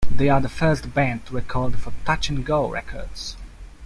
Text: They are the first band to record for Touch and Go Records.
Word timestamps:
They 0.09 0.29
are 0.29 0.41
the 0.41 0.49
first 0.49 0.95
band 0.95 1.27
to 1.27 1.35
record 1.35 1.75
for 1.77 1.93
Touch 2.05 2.27
and 2.29 2.43
Go 2.43 2.67
Records. 2.67 3.37